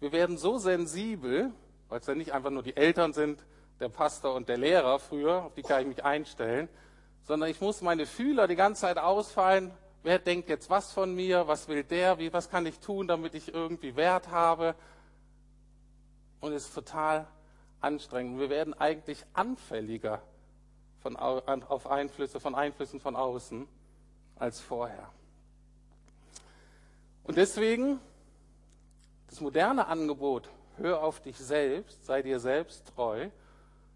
[0.00, 1.50] Wir werden so sensibel,
[1.88, 3.42] weil es ja nicht einfach nur die Eltern sind,
[3.80, 6.68] der Pastor und der Lehrer früher, auf die kann ich mich einstellen,
[7.22, 9.70] sondern ich muss meine Fühler die ganze Zeit ausfallen.
[10.02, 11.48] Wer denkt jetzt was von mir?
[11.48, 12.18] Was will der?
[12.18, 14.74] Wie, was kann ich tun, damit ich irgendwie Wert habe?
[16.40, 17.26] Und es ist total
[17.80, 18.38] anstrengend.
[18.38, 20.22] Wir werden eigentlich anfälliger
[21.00, 23.66] von, auf Einflüsse, von Einflüssen von außen
[24.38, 25.10] als vorher.
[27.24, 28.00] Und deswegen
[29.28, 30.48] das moderne Angebot,
[30.78, 33.28] hör auf dich selbst, sei dir selbst treu,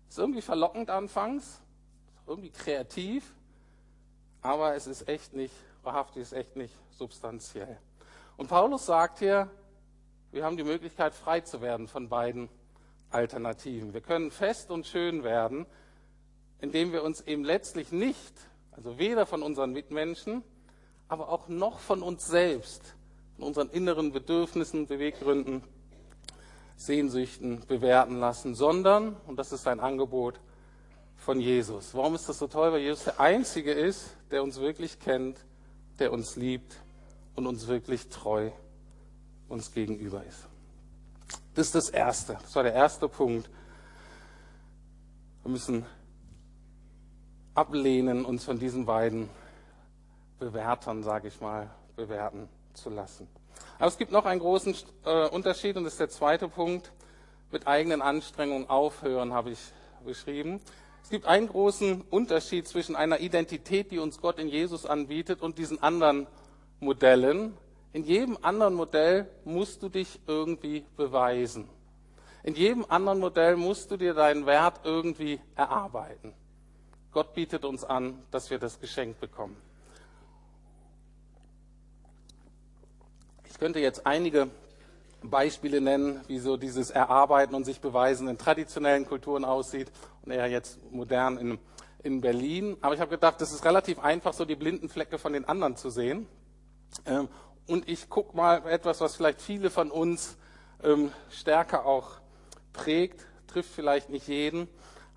[0.09, 1.61] ist irgendwie verlockend anfangs,
[2.27, 3.35] irgendwie kreativ,
[4.43, 7.79] aber es ist echt nicht, wahrhaftig ist echt nicht substanziell.
[8.37, 9.51] Und Paulus sagt hier,
[10.33, 12.49] wir haben die Möglichkeit, frei zu werden von beiden
[13.11, 13.93] Alternativen.
[13.95, 15.67] Wir können fest und schön werden,
[16.59, 18.35] indem wir uns eben letztlich nicht,
[18.73, 20.43] also weder von unseren Mitmenschen,
[21.09, 22.95] aber auch noch von uns selbst,
[23.37, 25.63] von unseren inneren Bedürfnissen, Beweggründen,
[26.77, 30.41] Sehnsüchten bewerten lassen, sondern, und das ist ein Angebot
[31.17, 31.95] von Jesus.
[31.95, 32.73] Warum ist das so toll?
[32.73, 35.39] Weil Jesus der Einzige ist, der uns wirklich kennt,
[35.99, 36.77] der uns liebt
[37.37, 38.51] und uns wirklich treu
[39.49, 40.49] uns gegenüber ist.
[41.55, 42.39] Das ist das Erste.
[42.41, 43.49] Das war der erste Punkt.
[45.43, 45.85] Wir müssen
[47.55, 49.29] ablehnen, uns von diesen beiden
[50.38, 53.29] Bewertern, sage ich mal, bewerten zu lassen.
[53.79, 56.93] Aber es gibt noch einen großen äh, Unterschied und das ist der zweite Punkt.
[57.51, 59.59] Mit eigenen Anstrengungen aufhören, habe ich
[60.05, 60.61] beschrieben.
[61.03, 65.59] Es gibt einen großen Unterschied zwischen einer Identität, die uns Gott in Jesus anbietet, und
[65.59, 66.27] diesen anderen
[66.81, 67.55] Modellen,
[67.93, 71.69] in jedem anderen Modell musst du dich irgendwie beweisen.
[72.43, 76.33] In jedem anderen Modell musst du dir deinen Wert irgendwie erarbeiten.
[77.12, 79.57] Gott bietet uns an, dass wir das Geschenk bekommen.
[83.51, 84.48] Ich könnte jetzt einige
[85.22, 90.48] Beispiele nennen, wie so dieses Erarbeiten und sich beweisen in traditionellen Kulturen aussieht und eher
[90.48, 91.59] jetzt modern in,
[92.03, 92.79] in Berlin.
[92.81, 95.77] Aber ich habe gedacht, es ist relativ einfach, so die blinden Flecke von den anderen
[95.77, 96.27] zu sehen.
[97.05, 97.29] Ähm,
[97.66, 100.37] und ich gucke mal etwas, was vielleicht viele von uns
[100.83, 102.20] ähm, stärker auch
[102.72, 104.66] prägt, trifft vielleicht nicht jeden,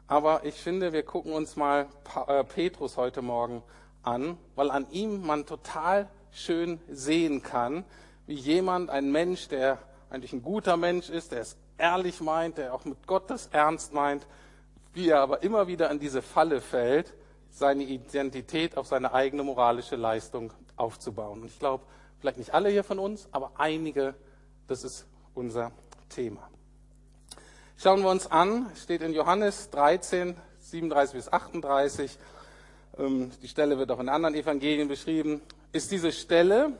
[0.07, 1.87] aber ich finde, wir gucken uns mal
[2.27, 3.63] äh, Petrus heute Morgen
[4.03, 7.83] an, weil an ihm man total schön sehen kann,
[8.27, 12.73] wie jemand, ein Mensch, der eigentlich ein guter Mensch ist, der es ehrlich meint, der
[12.73, 14.27] auch mit Gott das ernst meint,
[14.93, 17.13] wie er aber immer wieder an diese Falle fällt,
[17.49, 21.41] seine Identität auf seine eigene moralische Leistung aufzubauen.
[21.41, 21.83] Und ich glaube,
[22.25, 24.15] Vielleicht nicht alle hier von uns, aber einige,
[24.67, 25.71] das ist unser
[26.09, 26.49] Thema.
[27.77, 32.17] Schauen wir uns an, steht in Johannes 13, 37 bis 38,
[32.97, 35.41] ähm, die Stelle wird auch in anderen Evangelien beschrieben,
[35.73, 36.71] ist diese Stelle,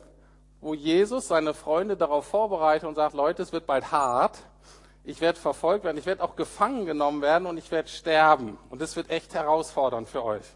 [0.62, 4.38] wo Jesus seine Freunde darauf vorbereitet und sagt, Leute, es wird bald hart,
[5.04, 8.58] ich werde verfolgt werden, ich werde auch gefangen genommen werden und ich werde sterben.
[8.70, 10.46] Und das wird echt herausfordernd für euch.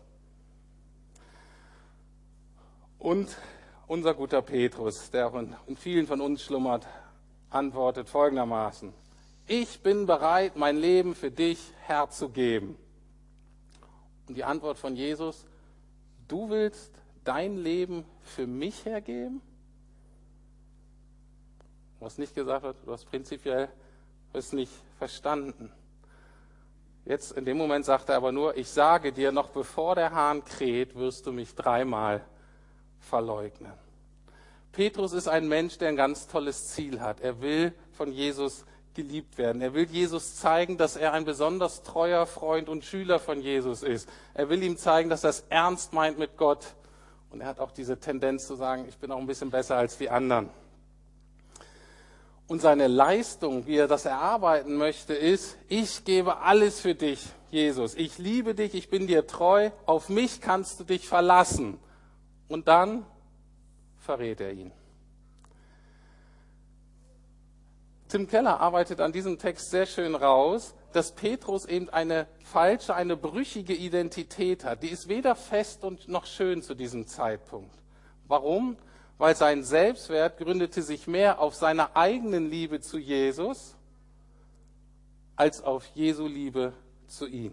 [2.98, 3.36] Und
[3.86, 6.86] unser guter Petrus, der auch in vielen von uns schlummert,
[7.50, 8.92] antwortet folgendermaßen.
[9.52, 12.76] Ich bin bereit, mein Leben für dich herzugeben.
[14.28, 15.44] Und die Antwort von Jesus,
[16.28, 16.92] du willst
[17.24, 19.42] dein Leben für mich hergeben?
[21.98, 23.68] Was nicht gesagt wird, du hast prinzipiell
[24.32, 25.72] es nicht verstanden.
[27.04, 30.44] Jetzt in dem Moment sagt er aber nur, ich sage dir, noch bevor der Hahn
[30.44, 32.24] kräht, wirst du mich dreimal
[33.00, 33.72] verleugnen.
[34.70, 37.20] Petrus ist ein Mensch, der ein ganz tolles Ziel hat.
[37.20, 38.64] Er will von Jesus
[39.02, 39.62] geliebt werden.
[39.62, 44.08] Er will Jesus zeigen, dass er ein besonders treuer Freund und Schüler von Jesus ist.
[44.34, 46.74] Er will ihm zeigen, dass er es ernst meint mit Gott.
[47.30, 49.96] Und er hat auch diese Tendenz zu sagen, ich bin auch ein bisschen besser als
[49.96, 50.50] die anderen.
[52.46, 57.94] Und seine Leistung, wie er das erarbeiten möchte, ist, ich gebe alles für dich, Jesus.
[57.94, 61.78] Ich liebe dich, ich bin dir treu, auf mich kannst du dich verlassen.
[62.48, 63.06] Und dann
[63.98, 64.72] verrät er ihn.
[68.10, 73.16] Tim Keller arbeitet an diesem Text sehr schön raus, dass Petrus eben eine falsche, eine
[73.16, 74.82] brüchige Identität hat.
[74.82, 77.72] Die ist weder fest und noch schön zu diesem Zeitpunkt.
[78.26, 78.76] Warum?
[79.16, 83.76] Weil sein Selbstwert gründete sich mehr auf seiner eigenen Liebe zu Jesus
[85.36, 86.72] als auf Jesu Liebe
[87.06, 87.52] zu ihm.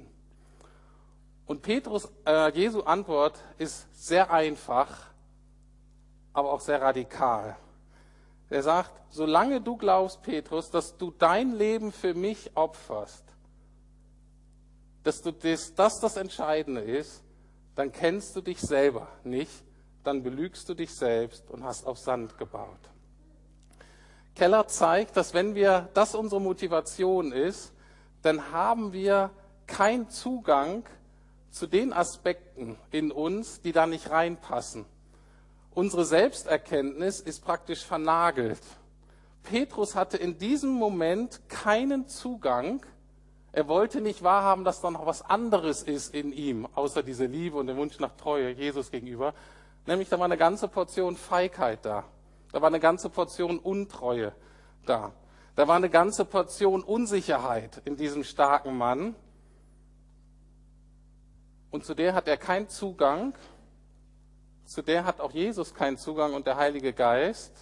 [1.45, 5.11] Und Petrus, äh, Jesu Antwort ist sehr einfach,
[6.33, 7.57] aber auch sehr radikal.
[8.49, 13.23] Er sagt, solange du glaubst, Petrus, dass du dein Leben für mich opferst,
[15.03, 17.23] dass du das, das das Entscheidende ist,
[17.75, 19.63] dann kennst du dich selber nicht,
[20.03, 22.79] dann belügst du dich selbst und hast auf Sand gebaut.
[24.35, 27.73] Keller zeigt, dass wenn wir, das unsere Motivation ist,
[28.21, 29.31] dann haben wir
[29.65, 30.83] keinen Zugang
[31.49, 34.85] zu den Aspekten in uns, die da nicht reinpassen.
[35.77, 38.59] Unsere Selbsterkenntnis ist praktisch vernagelt.
[39.43, 42.83] Petrus hatte in diesem Moment keinen Zugang.
[43.51, 47.57] Er wollte nicht wahrhaben, dass da noch was anderes ist in ihm, außer diese Liebe
[47.57, 49.35] und der Wunsch nach Treue Jesus gegenüber.
[49.85, 52.05] Nämlich, da war eine ganze Portion Feigheit da.
[52.51, 54.33] Da war eine ganze Portion Untreue
[54.87, 55.11] da.
[55.55, 59.13] Da war eine ganze Portion Unsicherheit in diesem starken Mann.
[61.69, 63.35] Und zu der hat er keinen Zugang.
[64.67, 67.53] Zu der hat auch Jesus keinen Zugang und der Heilige Geist.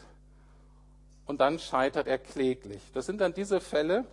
[1.28, 2.82] Und dann scheitert er kläglich.
[2.94, 4.06] Das sind dann diese Fälle,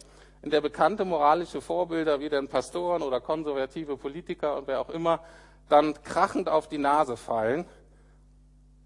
[0.42, 5.20] in der bekannte moralische Vorbilder wie den Pastoren oder konservative Politiker und wer auch immer
[5.68, 7.64] dann krachend auf die Nase fallen.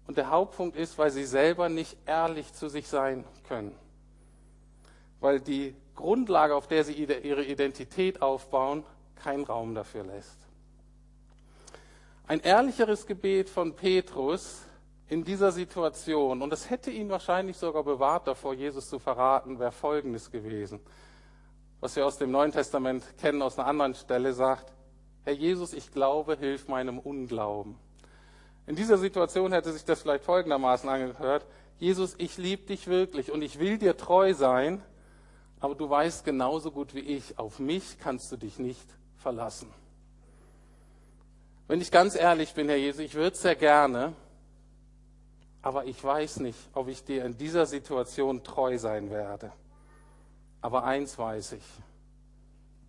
[0.07, 3.75] Und der Hauptpunkt ist, weil sie selber nicht ehrlich zu sich sein können.
[5.19, 10.46] Weil die Grundlage, auf der sie ihre Identität aufbauen, keinen Raum dafür lässt.
[12.29, 14.63] Ein ehrlicheres Gebet von Petrus
[15.07, 19.71] in dieser Situation, und es hätte ihn wahrscheinlich sogar bewahrt davor, Jesus zu verraten, wäre
[19.71, 20.81] folgendes gewesen.
[21.79, 24.73] Was wir aus dem Neuen Testament kennen, aus einer anderen Stelle, sagt,
[25.23, 27.77] Herr Jesus, ich glaube, hilf meinem Unglauben.
[28.65, 31.45] In dieser Situation hätte sich das vielleicht folgendermaßen angehört,
[31.79, 34.83] Jesus, ich liebe dich wirklich und ich will dir treu sein,
[35.61, 39.71] aber du weißt genauso gut wie ich, auf mich kannst du dich nicht verlassen.
[41.67, 44.13] Wenn ich ganz ehrlich bin, Herr Jesus, ich würde es sehr gerne,
[45.61, 49.51] aber ich weiß nicht, ob ich dir in dieser Situation treu sein werde.
[50.61, 51.65] Aber eins weiß ich,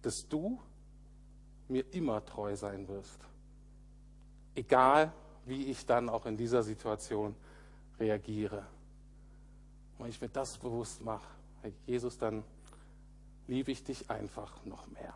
[0.02, 0.60] dass du
[1.66, 3.18] mir immer treu sein wirst.
[4.54, 5.12] Egal,
[5.44, 7.34] wie ich dann auch in dieser Situation
[7.98, 8.64] reagiere.
[9.98, 11.26] Und ich mir das bewusst mache,
[11.62, 12.44] Herr Jesus, dann
[13.48, 15.14] liebe ich dich einfach noch mehr.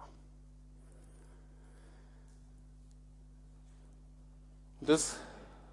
[4.87, 5.17] Das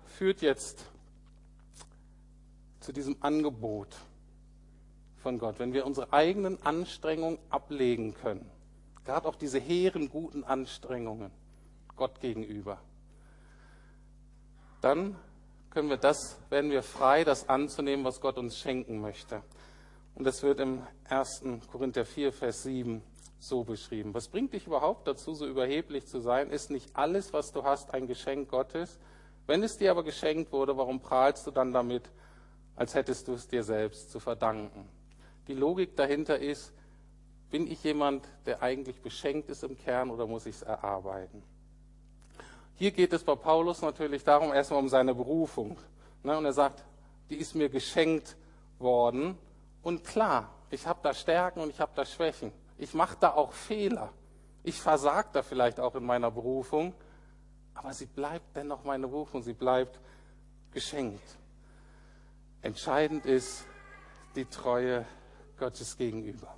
[0.06, 0.86] führt jetzt
[2.80, 3.96] zu diesem Angebot
[5.18, 8.50] von Gott, wenn wir unsere eigenen Anstrengungen ablegen können,
[9.06, 11.32] gerade auch diese hehren guten Anstrengungen
[11.96, 12.80] Gott gegenüber,
[14.82, 15.16] dann
[15.70, 19.44] können wir das, werden wir frei, das anzunehmen, was Gott uns schenken möchte.
[20.16, 21.44] Und das wird im 1.
[21.72, 23.02] Korinther 4, Vers 7
[23.40, 24.14] so beschrieben.
[24.14, 26.50] Was bringt dich überhaupt dazu, so überheblich zu sein?
[26.50, 29.00] Ist nicht alles, was du hast, ein Geschenk Gottes?
[29.48, 32.04] Wenn es dir aber geschenkt wurde, warum prahlst du dann damit,
[32.76, 34.88] als hättest du es dir selbst zu verdanken?
[35.48, 36.74] Die Logik dahinter ist,
[37.50, 41.42] bin ich jemand, der eigentlich beschenkt ist im Kern oder muss ich es erarbeiten?
[42.76, 45.78] Hier geht es bei Paulus natürlich darum, erstmal um seine Berufung.
[46.24, 46.38] Ne?
[46.38, 46.84] Und er sagt,
[47.30, 48.38] die ist mir geschenkt
[48.78, 49.38] worden.
[49.82, 52.52] Und klar, ich habe da Stärken und ich habe da Schwächen.
[52.80, 54.14] Ich mache da auch Fehler.
[54.64, 56.94] Ich versage da vielleicht auch in meiner Berufung,
[57.74, 60.00] aber sie bleibt dennoch meine Berufung, sie bleibt
[60.72, 61.38] geschenkt.
[62.62, 63.66] Entscheidend ist
[64.36, 65.06] die Treue
[65.58, 66.56] Gottes gegenüber.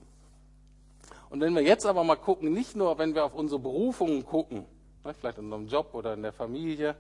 [1.32, 4.66] Und wenn wir jetzt aber mal gucken, nicht nur, wenn wir auf unsere Berufungen gucken,
[5.04, 6.96] ne, vielleicht in unserem Job oder in der Familie,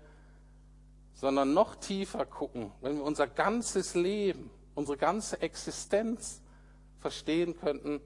[1.14, 6.42] sondern noch tiefer gucken, wenn wir unser ganzes Leben, unsere ganze Existenz
[7.00, 8.02] verstehen könnten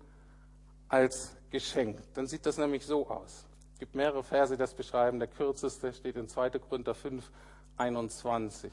[0.96, 2.02] als Geschenk.
[2.14, 3.46] Dann sieht das nämlich so aus.
[3.74, 5.20] Es gibt mehrere Verse, die das beschreiben.
[5.20, 6.52] Der kürzeste steht in 2.
[6.52, 7.30] Korinther 5,
[7.76, 8.72] 21.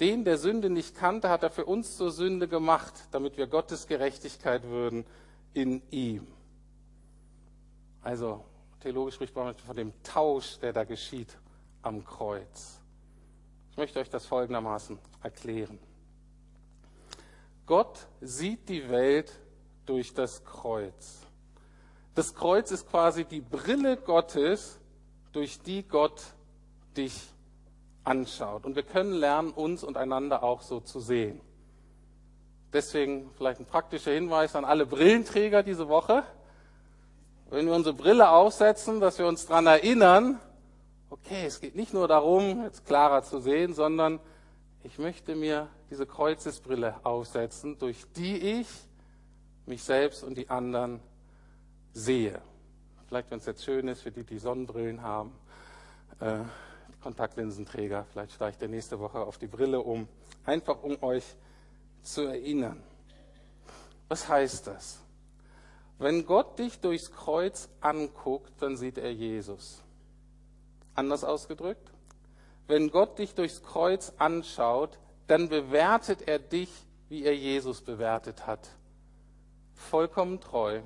[0.00, 3.86] Den, der Sünde nicht kannte, hat er für uns zur Sünde gemacht, damit wir Gottes
[3.86, 5.04] Gerechtigkeit würden
[5.52, 6.26] in ihm.
[8.02, 8.42] Also,
[8.80, 11.36] theologisch spricht man von dem Tausch, der da geschieht
[11.82, 12.80] am Kreuz.
[13.72, 15.78] Ich möchte euch das folgendermaßen erklären.
[17.66, 19.38] Gott sieht die Welt
[19.84, 21.27] durch das Kreuz.
[22.18, 24.80] Das Kreuz ist quasi die Brille Gottes,
[25.30, 26.20] durch die Gott
[26.96, 27.14] dich
[28.02, 28.66] anschaut.
[28.66, 31.40] Und wir können lernen, uns und einander auch so zu sehen.
[32.72, 36.24] Deswegen vielleicht ein praktischer Hinweis an alle Brillenträger diese Woche.
[37.50, 40.40] Wenn wir unsere Brille aufsetzen, dass wir uns daran erinnern,
[41.10, 44.18] okay, es geht nicht nur darum, jetzt klarer zu sehen, sondern
[44.82, 48.66] ich möchte mir diese Kreuzesbrille aufsetzen, durch die ich
[49.66, 50.98] mich selbst und die anderen
[51.92, 52.40] sehe.
[53.06, 55.32] vielleicht wenn es jetzt schön ist, für die, die Sonnenbrillen haben,
[56.20, 56.40] äh,
[57.02, 60.08] Kontaktlinsenträger, vielleicht steigt ihr nächste Woche auf die Brille um,
[60.44, 61.24] einfach um euch
[62.02, 62.82] zu erinnern.
[64.08, 65.00] Was heißt das?
[65.98, 69.82] Wenn Gott dich durchs Kreuz anguckt, dann sieht er Jesus.
[70.94, 71.92] Anders ausgedrückt,
[72.66, 76.70] wenn Gott dich durchs Kreuz anschaut, dann bewertet er dich,
[77.08, 78.68] wie er Jesus bewertet hat.
[79.74, 80.80] Vollkommen treu,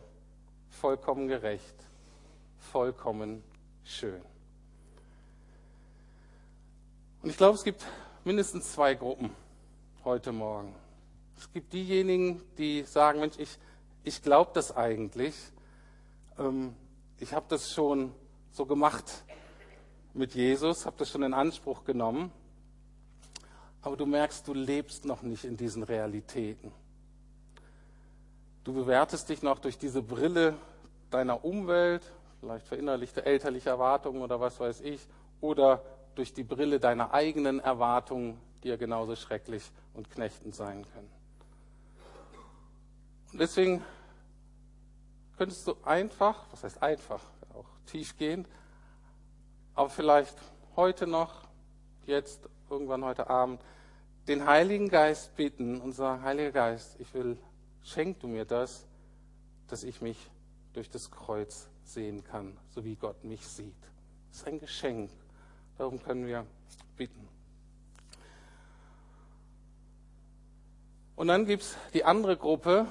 [0.72, 1.74] vollkommen gerecht,
[2.58, 3.42] vollkommen
[3.84, 4.20] schön.
[7.22, 7.86] Und ich glaube, es gibt
[8.24, 9.30] mindestens zwei Gruppen
[10.04, 10.74] heute Morgen.
[11.38, 13.58] Es gibt diejenigen, die sagen, Mensch, ich,
[14.02, 15.34] ich glaube das eigentlich.
[16.38, 16.74] Ähm,
[17.20, 18.12] ich habe das schon
[18.50, 19.24] so gemacht
[20.14, 22.32] mit Jesus, habe das schon in Anspruch genommen.
[23.82, 26.72] Aber du merkst, du lebst noch nicht in diesen Realitäten.
[28.64, 30.54] Du bewertest dich noch durch diese Brille
[31.10, 32.02] deiner Umwelt,
[32.40, 35.06] vielleicht verinnerlichte elterliche Erwartungen oder was weiß ich,
[35.40, 35.82] oder
[36.14, 41.10] durch die Brille deiner eigenen Erwartungen, die ja genauso schrecklich und knechtend sein können.
[43.32, 43.82] Und deswegen
[45.36, 47.22] könntest du einfach, was heißt einfach,
[47.54, 48.46] auch tiefgehend,
[49.74, 50.36] aber vielleicht
[50.76, 51.42] heute noch,
[52.04, 53.60] jetzt, irgendwann heute Abend,
[54.28, 57.38] den Heiligen Geist bitten und sagen, Heiliger Geist, ich will,
[57.82, 58.86] schenk du mir das,
[59.68, 60.16] dass ich mich
[60.72, 63.74] durch das Kreuz sehen kann, so wie Gott mich sieht.
[64.30, 65.10] Das ist ein Geschenk.
[65.78, 66.46] Darum können wir
[66.96, 67.28] bitten.
[71.16, 72.86] Und dann gibt es die andere Gruppe,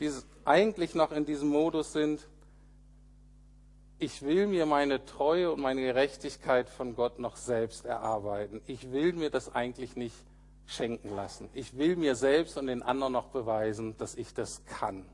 [0.00, 0.10] die
[0.44, 2.26] eigentlich noch in diesem Modus sind,
[3.98, 8.60] ich will mir meine Treue und meine Gerechtigkeit von Gott noch selbst erarbeiten.
[8.66, 10.16] Ich will mir das eigentlich nicht
[10.66, 11.48] schenken lassen.
[11.54, 15.04] Ich will mir selbst und den anderen noch beweisen, dass ich das kann,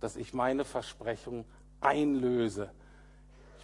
[0.00, 1.44] dass ich meine Versprechung
[1.80, 2.70] einlöse,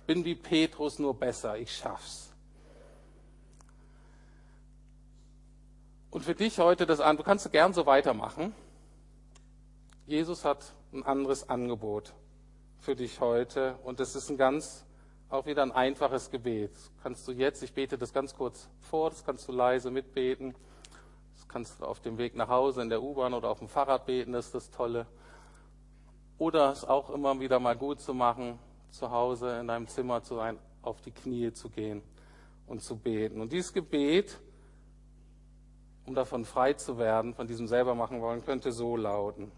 [0.07, 2.33] bin wie Petrus, nur besser, ich schaff's.
[6.11, 8.53] Und für dich heute das an, du kannst gern so weitermachen.
[10.07, 12.13] Jesus hat ein anderes Angebot
[12.81, 14.85] für dich heute und es ist ein ganz,
[15.29, 16.73] auch wieder ein einfaches Gebet.
[17.05, 20.57] Kannst du jetzt, ich bete das ganz kurz vor, das kannst du leise mitbeten.
[21.53, 24.33] Kannst du auf dem Weg nach Hause in der U-Bahn oder auf dem Fahrrad beten,
[24.33, 25.07] das ist das Tolle.
[26.39, 28.61] Oder es auch immer wieder mal gut zu machen,
[28.91, 32.03] zu Hause in deinem Zimmer zu sein, auf die Knie zu gehen
[32.69, 33.41] und zu beten.
[33.41, 34.41] Und dieses Gebet,
[36.07, 39.51] um davon frei zu werden, von diesem selber machen wollen, könnte so lauten.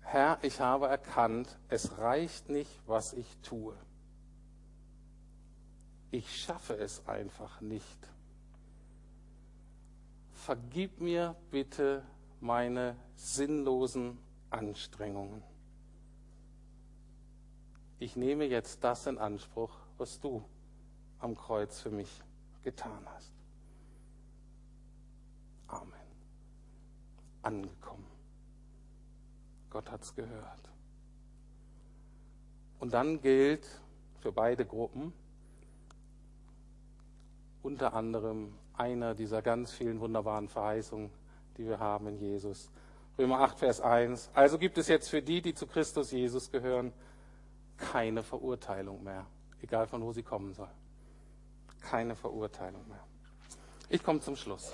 [0.00, 3.76] Herr, ich habe erkannt, es reicht nicht, was ich tue.
[6.10, 8.17] Ich schaffe es einfach nicht.
[10.48, 12.02] Vergib mir bitte
[12.40, 15.42] meine sinnlosen Anstrengungen
[18.00, 20.44] ich nehme jetzt das in Anspruch, was du
[21.18, 22.22] am Kreuz für mich
[22.62, 23.32] getan hast.
[25.66, 25.92] Amen.
[27.42, 28.06] Angekommen.
[29.70, 30.70] Gott hat's gehört.
[32.78, 33.66] Und dann gilt
[34.20, 35.12] für beide Gruppen
[37.62, 41.10] unter anderem einer dieser ganz vielen wunderbaren Verheißungen,
[41.56, 42.70] die wir haben in Jesus.
[43.18, 44.30] Römer 8, Vers 1.
[44.32, 46.92] Also gibt es jetzt für die, die zu Christus Jesus gehören,
[47.76, 49.26] keine Verurteilung mehr,
[49.60, 50.70] egal von wo sie kommen soll.
[51.80, 53.04] Keine Verurteilung mehr.
[53.88, 54.72] Ich komme zum Schluss.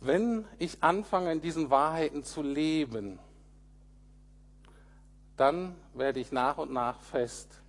[0.00, 3.18] Wenn ich anfange, in diesen Wahrheiten zu leben,
[5.36, 7.62] dann werde ich nach und nach fest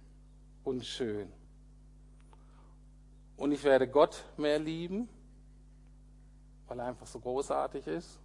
[0.63, 1.31] und schön.
[3.37, 5.09] Und ich werde Gott mehr lieben,
[6.67, 8.19] weil er einfach so großartig ist.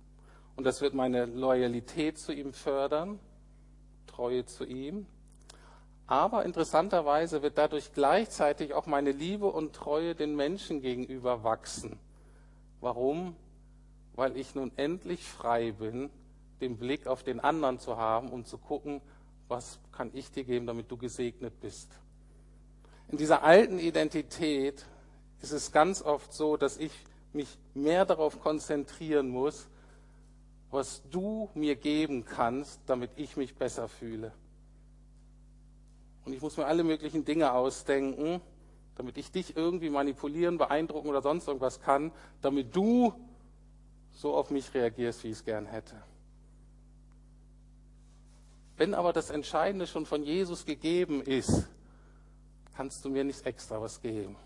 [0.57, 3.19] Und das wird meine Loyalität zu ihm fördern.
[4.07, 5.07] Treue zu ihm.
[6.07, 11.99] Aber interessanterweise wird dadurch gleichzeitig auch meine Liebe und Treue den Menschen gegenüber wachsen.
[12.81, 13.37] Warum?
[14.15, 16.11] Weil ich nun endlich frei bin,
[16.61, 19.01] den Blick auf den anderen zu haben und zu gucken,
[19.49, 21.91] was kann ich dir geben, damit du gesegnet bist.
[23.09, 24.87] In dieser alten Identität
[25.41, 26.93] ist es ganz oft so, dass ich
[27.33, 29.69] mich mehr darauf konzentrieren muss,
[30.71, 34.33] was du mir geben kannst, damit ich mich besser fühle.
[36.25, 38.41] Und ich muss mir alle möglichen Dinge ausdenken,
[38.97, 42.13] damit ich dich irgendwie manipulieren, beeindrucken oder sonst irgendwas kann,
[42.43, 43.15] damit du
[44.13, 45.97] so auf mich reagierst, wie ich es gern hätte.
[48.77, 51.69] Wenn aber das Entscheidende schon von Jesus gegeben ist,
[52.77, 54.37] kannst du mir nichts extra was geben.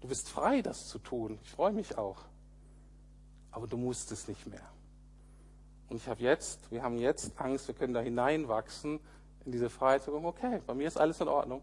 [0.00, 1.38] Du bist frei, das zu tun.
[1.42, 2.18] Ich freue mich auch.
[3.50, 4.68] Aber du musst es nicht mehr.
[5.88, 9.00] Und ich habe jetzt, wir haben jetzt Angst, wir können da hineinwachsen
[9.44, 11.62] in diese Freiheit zu sagen, okay, bei mir ist alles in Ordnung.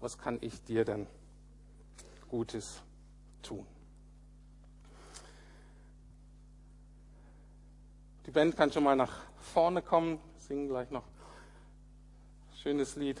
[0.00, 1.06] Was kann ich dir denn
[2.30, 2.80] Gutes
[3.42, 3.66] tun?
[8.26, 13.20] Die Band kann schon mal nach vorne kommen, singen gleich noch ein schönes Lied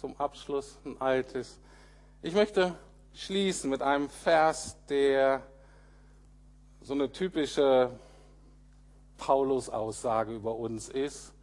[0.00, 1.58] zum Abschluss, ein altes.
[2.22, 2.76] Ich möchte
[3.20, 5.42] schließen mit einem Vers, der
[6.80, 7.90] so eine typische
[9.18, 11.34] Paulus-Aussage über uns ist.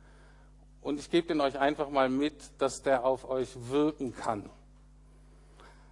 [0.81, 4.49] Und ich gebe den euch einfach mal mit, dass der auf euch wirken kann.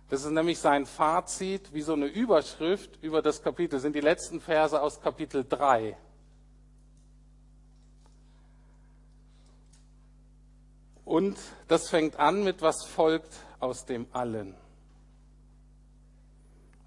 [0.09, 4.01] Das ist nämlich sein Fazit, wie so eine Überschrift über das Kapitel, das sind die
[4.01, 5.95] letzten Verse aus Kapitel 3.
[11.03, 14.55] Und das fängt an mit, was folgt aus dem Allen.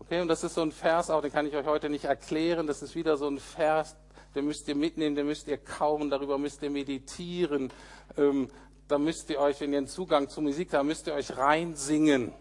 [0.09, 2.66] Okay, und das ist so ein Vers, auch den kann ich euch heute nicht erklären.
[2.66, 3.94] Das ist wieder so ein Vers,
[4.34, 7.70] den müsst ihr mitnehmen, den müsst ihr kauen, darüber müsst ihr meditieren.
[8.16, 8.48] Ähm,
[8.88, 12.32] da müsst ihr euch, wenn ihr einen Zugang zu Musik habt, müsst ihr euch reinsingen.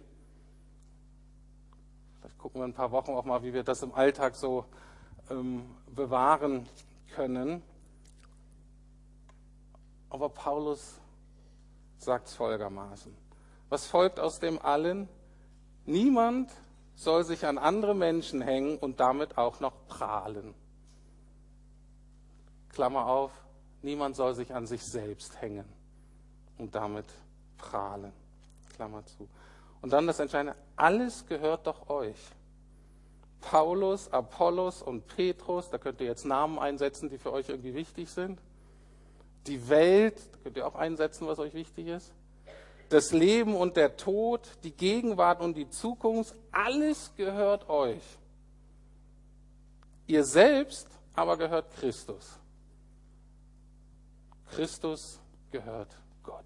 [2.21, 4.63] Vielleicht gucken wir ein paar Wochen auch mal, wie wir das im Alltag so
[5.29, 6.69] ähm, bewahren
[7.15, 7.61] können.
[10.09, 11.01] Aber Paulus
[11.97, 13.13] sagt es folgermaßen.
[13.67, 15.09] Was folgt aus dem allen?
[15.85, 16.49] Niemand
[16.97, 20.53] soll sich an andere Menschen hängen und damit auch noch prahlen.
[22.67, 23.31] Klammer auf,
[23.81, 25.65] niemand soll sich an sich selbst hängen
[26.57, 27.05] und damit
[27.57, 28.11] prahlen.
[28.75, 29.29] Klammer zu.
[29.81, 32.17] Und dann das Entscheidende, alles gehört doch euch.
[33.39, 38.09] Paulus, Apollos und Petrus, da könnt ihr jetzt Namen einsetzen, die für euch irgendwie wichtig
[38.09, 38.41] sind
[39.47, 42.11] die Welt, könnt ihr auch einsetzen, was euch wichtig ist,
[42.89, 48.03] das Leben und der Tod, die Gegenwart und die Zukunft, alles gehört euch.
[50.07, 52.39] Ihr selbst aber gehört Christus.
[54.51, 55.19] Christus
[55.51, 56.45] gehört Gott.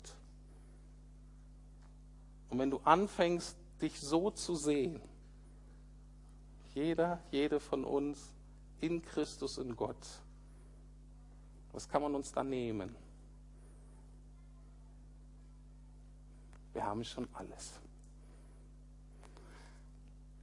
[2.49, 5.01] Und wenn du anfängst, dich so zu sehen,
[6.73, 8.33] jeder, jede von uns
[8.79, 10.21] in Christus in Gott,
[11.71, 12.95] was kann man uns da nehmen?
[16.81, 17.79] Wir haben schon alles.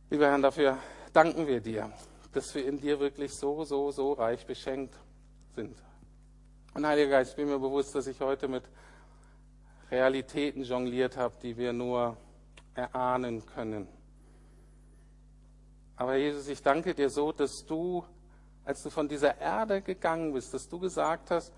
[0.09, 0.79] Lieber Herr, dafür
[1.13, 1.93] danken wir dir,
[2.33, 4.95] dass wir in dir wirklich so, so, so reich beschenkt
[5.57, 5.77] sind.
[6.75, 8.63] Und Heiliger Geist, ich bin mir bewusst, dass ich heute mit
[9.91, 12.17] Realitäten jongliert habe, die wir nur
[12.73, 13.89] erahnen können.
[15.97, 18.05] Aber Jesus, ich danke dir so, dass du
[18.65, 21.53] als du von dieser Erde gegangen bist, dass du gesagt hast,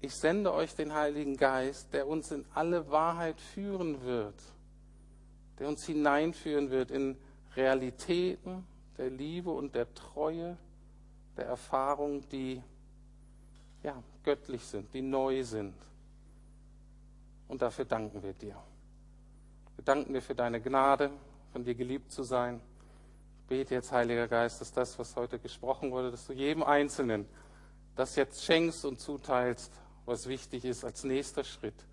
[0.00, 4.40] ich sende euch den Heiligen Geist, der uns in alle Wahrheit führen wird,
[5.58, 7.16] der uns hineinführen wird in
[7.56, 10.56] Realitäten der Liebe und der Treue,
[11.36, 12.62] der Erfahrung, die
[13.82, 15.74] ja, göttlich sind, die neu sind.
[17.48, 18.56] Und dafür danken wir dir.
[19.76, 21.10] Wir danken dir für deine Gnade,
[21.52, 22.60] von dir geliebt zu sein
[23.48, 27.26] bete jetzt, Heiliger Geist, dass das, was heute gesprochen wurde, dass du jedem Einzelnen
[27.96, 29.72] das jetzt schenkst und zuteilst,
[30.08, 31.84] was wichtig ist als nächster Schritt,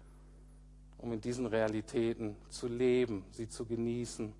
[0.97, 4.33] um in diesen Realitäten zu leben, sie zu genießen,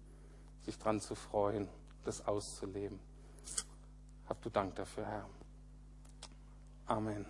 [0.64, 1.68] sich dran zu freuen,
[2.06, 2.98] das auszuleben.
[4.30, 5.30] Hab du Dank dafür, Herr.
[6.86, 7.26] Amen.